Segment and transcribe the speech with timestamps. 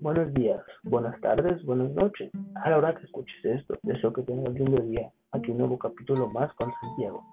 [0.00, 2.30] buenos días, buenas tardes, buenas noches.
[2.62, 5.10] A la hora que escuches esto, deseo que tengas un lindo día.
[5.32, 7.24] Aquí un nuevo capítulo más con Santiago.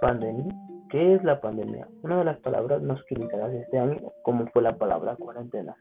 [0.00, 0.54] Pandemia.
[0.90, 1.88] ¿Qué es la pandemia?
[2.02, 5.74] Una de las palabras más utilizadas este año, como fue la palabra cuarentena.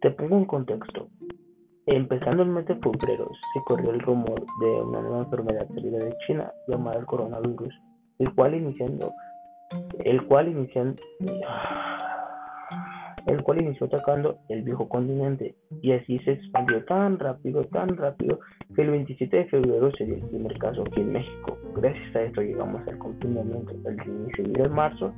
[0.00, 1.08] Te pongo un contexto.
[1.86, 6.16] Empezando el mes de febrero, se corrió el rumor de una nueva enfermedad salida de
[6.26, 7.72] China llamada el coronavirus,
[8.18, 9.12] el cual iniciando,
[10.00, 11.00] el cual iniciando,
[13.26, 18.38] el cual inició atacando el viejo continente y así se expandió tan rápido, tan rápido
[18.74, 21.58] que el 27 de febrero se dio el primer caso aquí en México.
[21.74, 25.12] Gracias a esto llegamos al confinamiento del inicio de marzo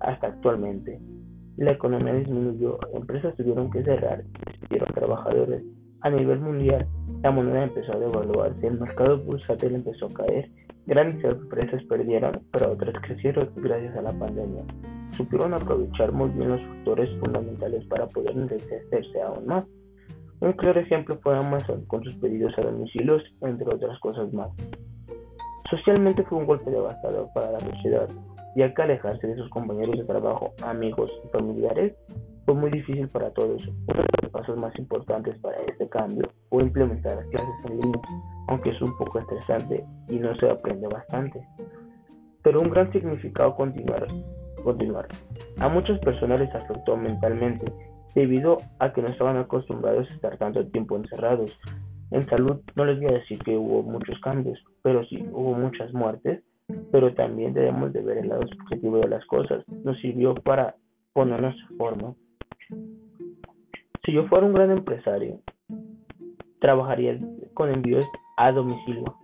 [0.00, 1.00] hasta actualmente.
[1.56, 5.62] La economía disminuyó, empresas tuvieron que cerrar, despidieron trabajadores.
[6.02, 6.86] A nivel mundial,
[7.22, 10.50] la moneda empezó a devaluarse, el mercado bursátil empezó a caer,
[10.86, 14.64] grandes empresas perdieron, pero otras crecieron gracias a la pandemia
[15.16, 19.64] supieron aprovechar muy bien los factores fundamentales para poder enriquecerse aún más.
[20.40, 24.50] Un claro ejemplo fue Amazon con sus pedidos a domicilios, entre otras cosas más.
[25.70, 28.08] Socialmente fue un golpe devastador para la sociedad,
[28.54, 31.94] ya que alejarse de sus compañeros de trabajo, amigos y familiares
[32.44, 33.66] fue muy difícil para todos.
[33.66, 38.00] Uno de los pasos más importantes para este cambio fue implementar las clases en línea,
[38.48, 41.40] aunque es un poco estresante y no se aprende bastante.
[42.42, 44.06] Pero un gran significado continuar
[44.64, 45.06] continuar.
[45.58, 47.72] A muchas personas les afectó mentalmente
[48.14, 51.56] debido a que no estaban acostumbrados a estar tanto tiempo encerrados.
[52.10, 55.92] En salud no les voy a decir que hubo muchos cambios, pero sí hubo muchas
[55.92, 56.42] muertes,
[56.90, 59.64] pero también debemos de ver el lado positivo de las cosas.
[59.84, 60.76] Nos sirvió para
[61.12, 62.14] ponernos en forma.
[64.04, 65.40] Si yo fuera un gran empresario,
[66.60, 67.18] trabajaría
[67.54, 68.04] con envíos
[68.36, 69.14] a domicilio,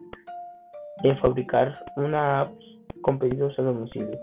[1.03, 2.53] en fabricar una app
[3.03, 4.19] con pedidos a domicilio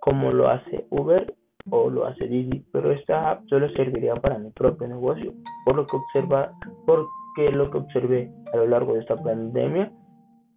[0.00, 1.34] como lo hace Uber
[1.70, 5.32] o lo hace Didi, pero esta app solo serviría para mi propio negocio,
[5.64, 6.52] por lo que observa,
[6.86, 9.92] porque lo que observé a lo largo de esta pandemia,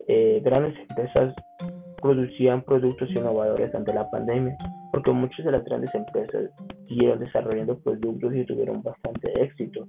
[0.07, 1.35] eh, grandes empresas
[2.01, 4.57] producían productos innovadores ante la pandemia,
[4.91, 6.49] porque muchas de las grandes empresas
[6.87, 9.87] siguieron desarrollando productos y tuvieron bastante éxito.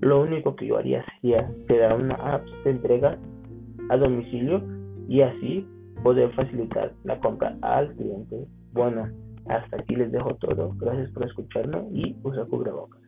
[0.00, 3.18] Lo único que yo haría sería crear una app de entrega
[3.90, 4.62] a domicilio
[5.08, 5.66] y así
[6.02, 9.08] poder facilitar la compra al cliente bueno,
[9.48, 10.72] hasta aquí les dejo todo.
[10.76, 13.00] Gracias por escucharme y usa cubrebocas.